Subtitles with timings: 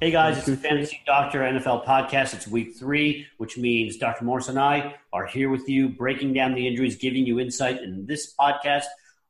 [0.00, 2.32] Hey guys, it's the Fantasy Doctor NFL podcast.
[2.32, 4.24] It's week three, which means Dr.
[4.24, 7.82] Morse and I are here with you, breaking down the injuries, giving you insight.
[7.82, 8.84] In this podcast,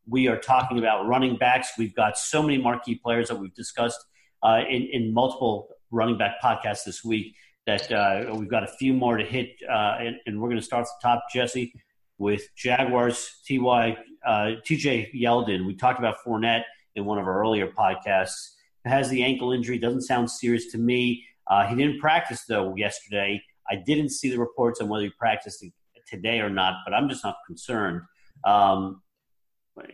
[0.06, 1.70] we are talking about running backs.
[1.78, 3.98] We've got so many marquee players that we've discussed
[4.42, 8.92] uh, in, in multiple running back podcasts this week that uh, we've got a few
[8.92, 9.52] more to hit.
[9.66, 11.72] Uh, and, and, we're going to start at the top, Jesse,
[12.18, 13.96] with Jaguars, TY,
[14.26, 14.30] uh,
[14.68, 15.64] TJ Yeldon.
[15.64, 18.50] We talked about Fournette in one of our earlier podcasts
[18.88, 19.78] has the ankle injury.
[19.78, 21.24] Doesn't sound serious to me.
[21.46, 23.42] Uh, he didn't practice though yesterday.
[23.70, 25.64] I didn't see the reports on whether he practiced
[26.06, 28.00] today or not, but I'm just not concerned.
[28.44, 29.02] Um,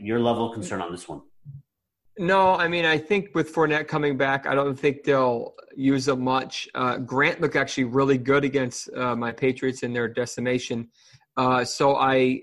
[0.01, 1.23] your level of concern on this one?
[2.17, 6.23] No, I mean I think with Fournette coming back, I don't think they'll use him
[6.23, 6.69] much.
[6.75, 10.89] Uh, Grant looked actually really good against uh, my Patriots in their decimation,
[11.37, 12.41] uh, so I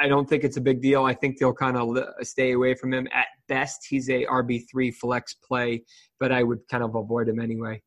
[0.00, 1.04] I don't think it's a big deal.
[1.04, 3.06] I think they'll kind of stay away from him.
[3.12, 5.82] At best, he's a RB three flex play,
[6.18, 7.82] but I would kind of avoid him anyway.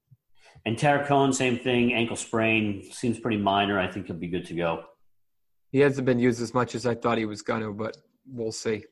[0.65, 3.79] And Tarik Cohen, same thing, ankle sprain, seems pretty minor.
[3.79, 4.83] I think he'll be good to go.
[5.71, 7.97] He hasn't been used as much as I thought he was going to, but
[8.31, 8.83] we'll see.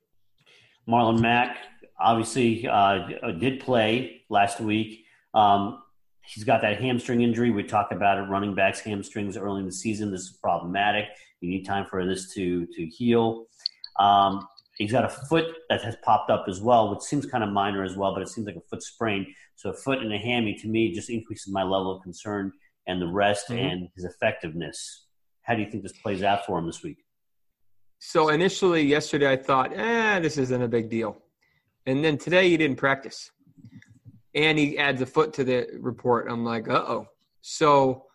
[0.89, 1.57] Marlon Mack
[1.99, 3.07] obviously uh,
[3.39, 5.05] did play last week.
[5.33, 5.81] Um,
[6.25, 7.51] he's got that hamstring injury.
[7.51, 10.11] We talked about it, running backs hamstrings early in the season.
[10.11, 11.05] This is problematic.
[11.41, 13.45] You need time for this to to heal.
[13.99, 14.47] Um,
[14.81, 17.83] he's got a foot that has popped up as well, which seems kind of minor
[17.83, 19.27] as well, but it seems like a foot sprain.
[19.55, 22.51] So a foot and a hammy to me just increases my level of concern
[22.87, 23.63] and the rest mm-hmm.
[23.63, 25.05] and his effectiveness.
[25.43, 26.97] How do you think this plays out for him this week?
[27.99, 31.17] So initially yesterday I thought, eh, this isn't a big deal.
[31.85, 33.31] And then today he didn't practice.
[34.33, 36.27] And he adds a foot to the report.
[36.29, 37.07] I'm like, uh oh.
[37.41, 38.05] So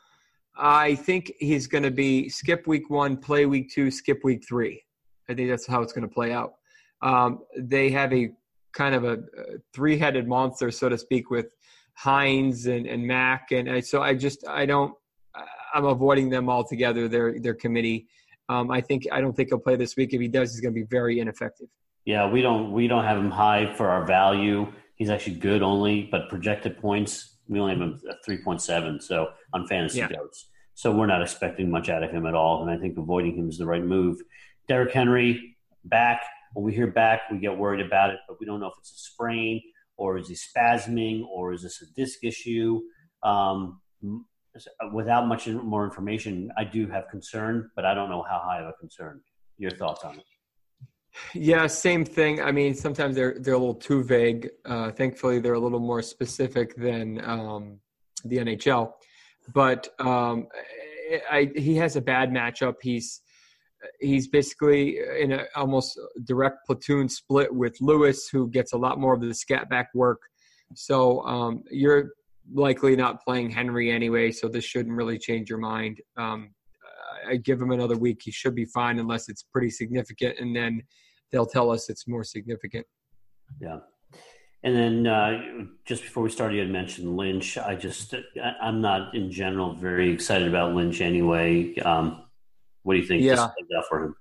[0.56, 4.82] I think he's going to be skip week one, play week two, skip week three.
[5.28, 6.54] I think that's how it's going to play out.
[7.02, 8.30] Um, they have a
[8.72, 11.46] kind of a, a three-headed monster, so to speak, with
[11.94, 14.94] Hines and, and Mack, and I, so I just I don't
[15.74, 17.08] I'm avoiding them altogether.
[17.08, 18.06] Their their committee.
[18.48, 20.14] Um, I think I don't think he'll play this week.
[20.14, 21.68] If he does, he's going to be very ineffective.
[22.04, 24.72] Yeah, we don't we don't have him high for our value.
[24.94, 29.00] He's actually good only, but projected points we only have him at three point seven.
[29.00, 30.08] So on fantasy yeah.
[30.08, 30.50] goats.
[30.74, 33.48] So we're not expecting much out of him at all, and I think avoiding him
[33.48, 34.18] is the right move.
[34.68, 36.22] Derrick Henry back.
[36.54, 38.92] When we hear back, we get worried about it, but we don't know if it's
[38.92, 39.60] a sprain
[39.96, 42.80] or is he spasming or is this a disc issue.
[43.22, 43.80] Um,
[44.92, 48.68] without much more information, I do have concern, but I don't know how high of
[48.68, 49.20] a concern.
[49.58, 50.24] Your thoughts on it?
[51.34, 52.42] Yeah, same thing.
[52.42, 54.50] I mean, sometimes they're they're a little too vague.
[54.66, 57.78] Uh, thankfully, they're a little more specific than um,
[58.24, 58.92] the NHL.
[59.54, 60.48] But um,
[61.30, 62.74] I, he has a bad matchup.
[62.82, 63.22] He's
[64.00, 69.14] he's basically in an almost direct platoon split with Lewis, who gets a lot more
[69.14, 70.20] of the scat back work.
[70.74, 72.10] So um, you're
[72.52, 76.00] likely not playing Henry anyway, so this shouldn't really change your mind.
[76.16, 76.50] Um,
[77.28, 80.82] I give him another week; he should be fine unless it's pretty significant, and then
[81.32, 82.86] they'll tell us it's more significant.
[83.60, 83.78] Yeah.
[84.62, 87.56] And then uh, just before we started, you had mentioned Lynch.
[87.56, 88.14] I just,
[88.60, 91.76] I'm not in general very excited about Lynch anyway.
[91.76, 92.25] Um,
[92.86, 93.22] what do you think?
[93.22, 93.48] Yeah.
[93.88, 94.14] for him.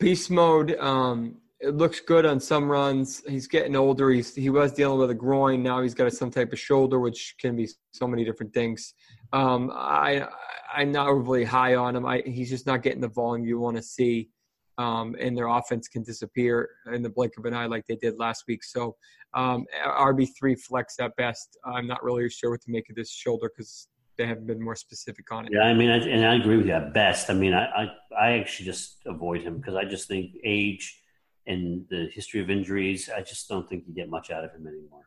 [0.00, 0.74] Beast mode.
[0.78, 3.22] Um, it looks good on some runs.
[3.28, 4.10] He's getting older.
[4.10, 5.62] He's he was dealing with a groin.
[5.62, 8.94] Now he's got some type of shoulder, which can be so many different things.
[9.32, 10.26] Um, I
[10.74, 12.06] I'm not overly high on him.
[12.06, 14.30] I, he's just not getting the volume you want to see
[14.78, 18.18] um, and their offense can disappear in the blink of an eye like they did
[18.18, 18.64] last week.
[18.64, 18.96] So
[19.34, 21.56] um, RB3 flex at best.
[21.64, 24.76] I'm not really sure what to make of this shoulder because they haven't been more
[24.76, 25.52] specific on it.
[25.52, 27.30] Yeah, I mean, I, and I agree with you at best.
[27.30, 27.88] I mean, I, I,
[28.18, 31.00] I actually just avoid him because I just think age
[31.46, 34.66] and the history of injuries, I just don't think you get much out of him
[34.66, 35.02] anymore.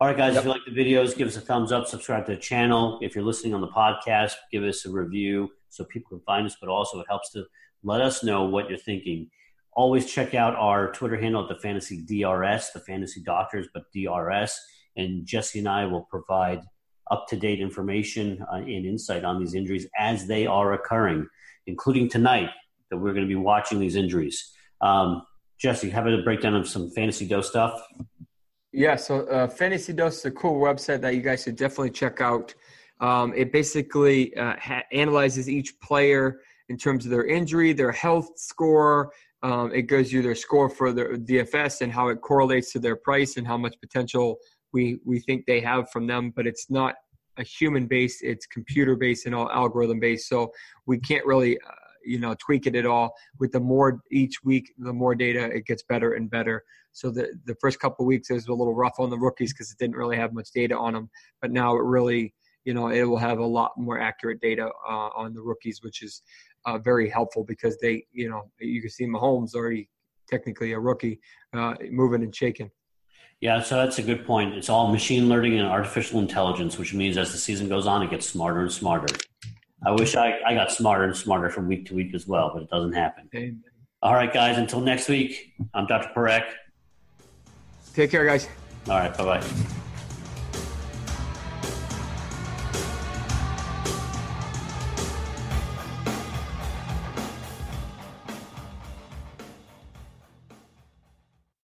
[0.00, 0.40] All right, guys, yep.
[0.40, 2.98] if you like the videos, give us a thumbs up, subscribe to the channel.
[3.02, 6.56] If you're listening on the podcast, give us a review so people can find us,
[6.60, 7.44] but also it helps to
[7.82, 9.30] let us know what you're thinking.
[9.72, 14.58] Always check out our Twitter handle at the Fantasy DRS, the Fantasy Doctors, but DRS.
[14.96, 16.62] And Jesse and I will provide
[17.10, 21.26] up to date information uh, and insight on these injuries as they are occurring,
[21.66, 22.50] including tonight
[22.90, 24.52] that we're going to be watching these injuries.
[24.80, 25.22] Um,
[25.58, 27.80] Jesse, have a breakdown of some Fantasy Dose stuff.
[28.72, 32.20] Yeah, so uh, Fantasy Dose is a cool website that you guys should definitely check
[32.20, 32.54] out.
[33.00, 38.38] Um, it basically uh, ha- analyzes each player in terms of their injury, their health
[38.38, 39.12] score.
[39.42, 42.96] Um, it gives you their score for their DFS and how it correlates to their
[42.96, 44.38] price and how much potential
[44.72, 46.32] we we think they have from them.
[46.34, 46.94] But it's not
[47.38, 50.28] a human based; it's computer based and all algorithm based.
[50.28, 50.52] So
[50.86, 51.70] we can't really uh,
[52.04, 55.66] you know tweak it at all with the more each week the more data it
[55.66, 59.10] gets better and better so the the first couple weeks was a little rough on
[59.10, 62.34] the rookies because it didn't really have much data on them but now it really
[62.64, 66.02] you know it will have a lot more accurate data uh, on the rookies which
[66.02, 66.22] is
[66.66, 69.88] uh, very helpful because they you know you can see Mahomes already
[70.28, 71.20] technically a rookie
[71.54, 72.70] uh, moving and shaking
[73.40, 74.54] yeah, so that's a good point.
[74.54, 78.10] It's all machine learning and artificial intelligence, which means as the season goes on, it
[78.10, 79.14] gets smarter and smarter.
[79.84, 82.62] I wish I, I got smarter and smarter from week to week as well, but
[82.62, 83.28] it doesn't happen.
[83.34, 83.64] Amen.
[84.02, 86.10] All right, guys, until next week, I'm Dr.
[86.14, 86.52] Parekh.
[87.94, 88.48] Take care, guys.
[88.88, 89.86] All right, bye bye.